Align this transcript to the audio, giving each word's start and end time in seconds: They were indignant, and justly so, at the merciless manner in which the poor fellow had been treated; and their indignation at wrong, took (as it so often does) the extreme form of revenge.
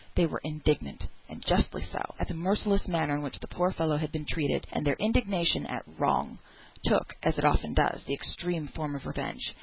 They 0.15 0.25
were 0.25 0.41
indignant, 0.43 1.09
and 1.29 1.45
justly 1.45 1.83
so, 1.83 2.15
at 2.19 2.27
the 2.27 2.33
merciless 2.33 2.87
manner 2.87 3.13
in 3.13 3.21
which 3.21 3.37
the 3.39 3.45
poor 3.47 3.71
fellow 3.71 3.97
had 3.97 4.11
been 4.11 4.25
treated; 4.25 4.65
and 4.71 4.83
their 4.83 4.95
indignation 4.99 5.67
at 5.67 5.83
wrong, 5.99 6.39
took 6.83 7.13
(as 7.21 7.37
it 7.37 7.43
so 7.43 7.47
often 7.49 7.75
does) 7.75 8.03
the 8.05 8.15
extreme 8.15 8.65
form 8.67 8.95
of 8.95 9.05
revenge. 9.05 9.53